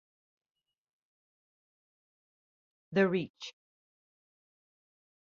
The 2.91 3.07
Reach! 3.07 3.53